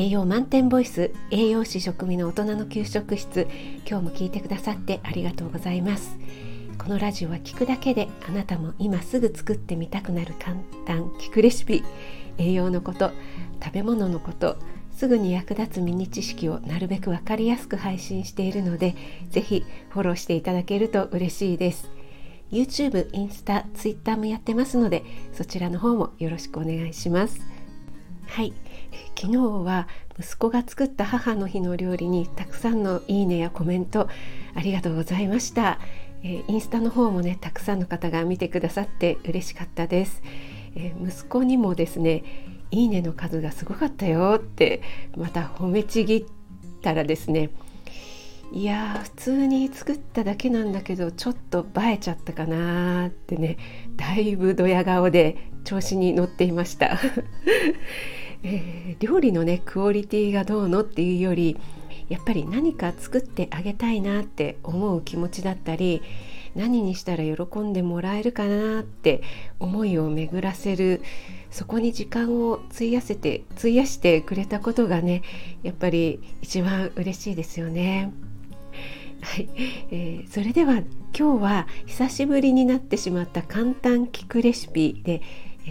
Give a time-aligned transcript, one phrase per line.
[0.00, 3.46] 栄養満点ボイス栄養士食味の大人の給食室。
[3.86, 6.16] 今日も聞いてくださってありがとうございます。
[6.78, 11.84] このラジオは聞くだけであなたも今すぐ作ってみたくなる簡単聞くレシピ
[12.38, 13.10] 栄養のこと
[13.62, 14.56] 食べ物のこと
[14.90, 18.96] すぐに役立つミニ知識をなるべく分かりやすく配信しているので
[19.28, 21.90] ぜひフォローしていただけると嬉しいです。
[22.50, 27.49] YouTube、インスタ、Twitter もやってますのでそちらの方もよろしくお願いします。
[28.30, 28.52] はい。
[29.20, 34.08] 昨日は息子が作った母の日の料理にたくさんのいいねやコメント
[34.54, 35.80] ありがとうございました、
[36.22, 40.22] え、インスタの方もねたくさんの方が見てくださって嬉しかったです、
[40.76, 42.22] え、息子にもですね
[42.70, 44.80] いいねの数がすごかったよって
[45.16, 46.24] また褒めちぎっ
[46.82, 47.50] たらですね
[48.52, 53.58] いや普通に作っただけなんだけどちょっと映えちゃったかなってね
[53.96, 56.98] だいぶドヤ顔で調子に乗っていました。
[58.42, 61.56] えー、料理のねクオリティがどうのっていうより
[62.08, 66.02] やっぱり何か作ってあげたいなって思う気持ちだったり
[66.54, 69.22] 何にしたら喜んでもらえるかなって
[69.60, 71.02] 思いを巡らせる
[71.50, 75.22] そこに時間を費やせて費やしてくれたことがね
[75.62, 78.12] やっぱり一番嬉しいですよね。
[79.22, 79.48] はい、
[79.90, 80.82] えー、それでは
[81.16, 85.20] 今日は久しぶりになってしまった簡単聞くレシピで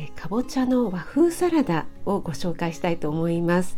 [0.02, 3.76] えかぼちゃの和風サラダをご紹介したいと思います。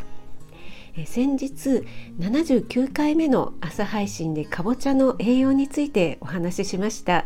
[0.95, 1.83] え先日
[2.19, 7.25] 79回目の朝配信でかぼちゃの栄養についてお話ししました。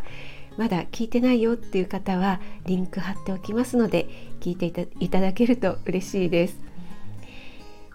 [0.56, 4.08] まだ聞いてないよっていう方はリンク貼っておきますので
[4.40, 6.58] 聞いていただけると嬉しいです。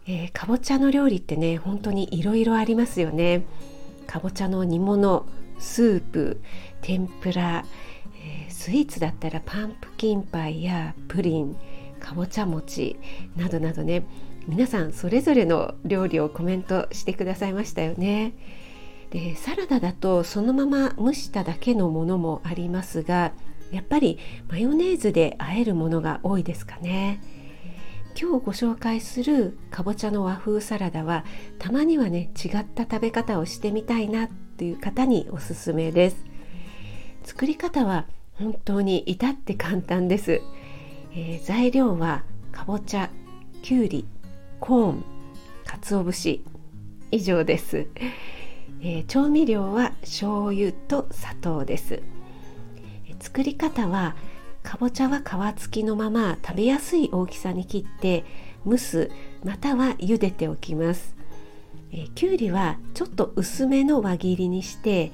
[0.05, 3.43] えー、かぼちゃの料理ってね本当にいろいろありますよね。
[4.05, 5.25] かぼちゃの煮物、
[5.61, 6.41] スープ、
[6.81, 7.63] 天ぷら
[8.47, 11.55] え、スイーツだったらパンプキンパイやプリン
[11.99, 12.97] かぼちゃ餅
[13.35, 14.03] などなどね
[14.47, 18.33] 皆さんそれぞれの料理をコメントしてくださいましたよね。
[19.11, 23.33] でサラダだとそのまま蒸しただけのものもありますが
[23.71, 24.17] やっぱり
[24.49, 27.21] マヨネーズで和えるものが多いですかね。
[28.19, 31.23] 今日ご紹介するかぼちゃの和風サラダは
[31.59, 34.29] たまにはね違った食べ方をしてみたいなっ
[34.61, 36.17] ていう方におすすめです。
[37.23, 40.39] 作り方は本当に至って簡単です、
[41.13, 43.09] えー、材料はかぼちゃ
[43.63, 44.05] きゅうり
[44.59, 45.03] コーン
[45.65, 46.43] 鰹節
[47.09, 47.87] 以上です、
[48.81, 54.15] えー、調味料は醤油と砂糖です、えー、作り方は
[54.61, 58.25] かぼちゃは皮付きのまま食べやすい大きさに切って
[58.67, 59.09] 蒸す
[59.43, 61.19] または茹でておきます。
[61.91, 65.11] えー、きゅうりはちょっと薄めの輪切りにして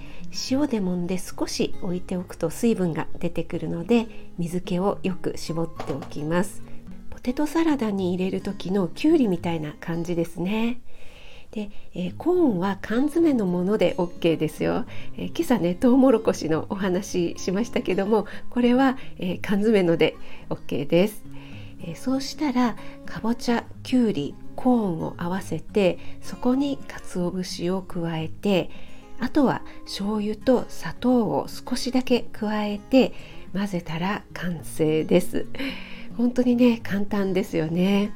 [0.51, 4.07] 塩で揉んで少し置いておくと水分が出てくるので
[4.37, 6.61] 水気をよく絞っておきます。
[7.09, 10.79] ポテトサラダに入れる時のきゅうりみたいな感じですね。
[11.51, 14.85] で、えー、コーンは缶詰のもので OK ですよ、
[15.17, 20.15] えー、今朝ねトウモロコシのお話しましたけどもこれは、えー、缶詰ので
[20.49, 21.23] OK です、
[21.81, 28.69] えそうしたらかぼちゃきゅうりコーンを合わせてそこに鰹節を加えて
[29.19, 33.13] あとは醤油と砂糖を少しだけ加えて
[33.53, 35.45] 混ぜたら完成です。
[36.17, 38.11] 本当にね簡単ですよね。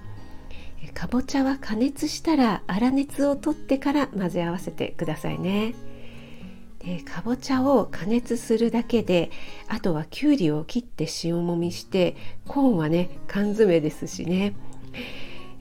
[0.94, 5.75] かぼちゃは加熱したら粗熱を取ってから混ぜ合わせてくださいね。
[6.79, 9.29] でかぼちゃを加熱するだけで
[9.68, 12.16] あとはきゅうりを切って塩もみして
[12.47, 14.56] コーンはね缶詰ですしね。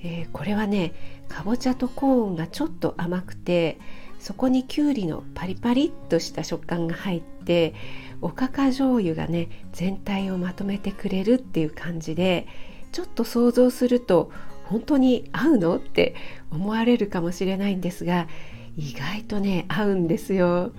[0.03, 0.93] えー、これはね
[1.29, 3.79] かぼちゃとコーンがちょっと甘くて
[4.19, 7.75] そこにきゅうりのパリパリっとした食感が入って
[8.21, 12.47] おかか醤油がね全体をまとめてくれるっていう感じで
[12.93, 14.31] ちょっと想像すると
[14.65, 16.15] 本当に合うのって
[16.51, 18.29] 思われるかもしれないんですが
[18.77, 20.73] 意外とね合うんですよ。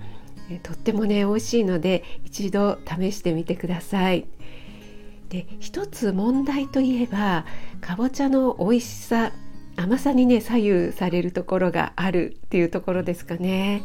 [0.63, 4.27] とってもね美味しいので一度試してみてください。
[5.31, 7.45] で一つ問題といえば
[7.79, 9.31] かぼちゃの美味しさ
[9.77, 13.83] 甘さにね左右されるところがあるっていうところですかね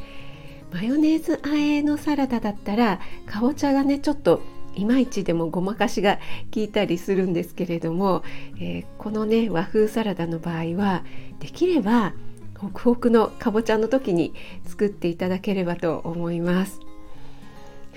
[0.73, 4.43] マヨネーズあえのサラダだったらかぼちゃがねちょっと
[4.75, 6.19] いまいちでもごまかしが
[6.53, 8.25] 効いたりするんですけれども、
[8.57, 11.05] えー、このね和風サラダの場合は
[11.39, 12.13] できれば
[12.59, 14.35] ホクホクのかぼちゃの時に
[14.67, 16.86] 作っていただければと思います。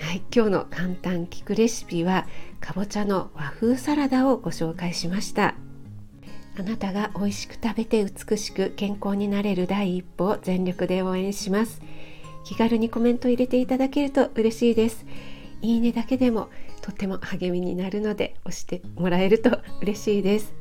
[0.00, 2.26] はい、今日の簡単聞くレシピは
[2.60, 5.54] かぼちゃの和風サラダをご紹介しました。
[6.58, 11.80] あなたが美味しく食べて美しく健康になれる第一歩を全力で応援します。
[12.44, 15.06] 気軽にコメント入れていただけると嬉しいです。
[15.62, 16.48] いいねだけでも
[16.82, 20.52] とっても励みになるので押してもらえると嬉しいです。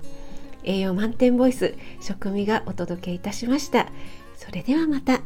[0.63, 3.87] 栄養満点ボイス食味がお届けいたしました。
[4.35, 5.21] それではまた。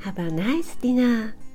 [0.00, 1.47] Have a nice dinner!